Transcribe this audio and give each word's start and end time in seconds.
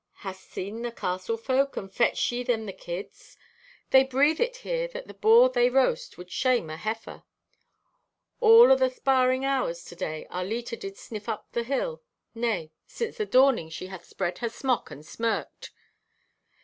"Hast 0.25 0.49
seen 0.49 0.81
the 0.81 0.91
castle 0.91 1.37
folk? 1.37 1.77
And 1.77 1.93
fetched 1.93 2.31
ye 2.31 2.41
them 2.41 2.65
the 2.65 2.73
kids? 2.73 3.37
They 3.91 4.03
breathe 4.03 4.39
it 4.41 4.55
here 4.55 4.87
that 4.87 5.05
the 5.07 5.13
boar 5.13 5.47
they 5.49 5.69
roast 5.69 6.17
would 6.17 6.31
shame 6.31 6.71
a 6.71 6.75
heiffer. 6.77 7.21
All 8.39 8.71
of 8.71 8.79
the 8.79 8.89
sparing 8.89 9.45
hours 9.45 9.83
today 9.83 10.25
our 10.31 10.43
Leta 10.43 10.75
did 10.75 10.97
sniff 10.97 11.27
her 11.27 11.33
up 11.33 11.51
the 11.51 11.61
hill; 11.61 12.01
nay, 12.33 12.71
since 12.87 13.17
the 13.17 13.27
dawning 13.27 13.69
she 13.69 13.85
hath 13.93 14.05
spread 14.05 14.39
her 14.39 14.49
smock 14.49 14.89
and 14.89 15.05
smirked. 15.05 15.69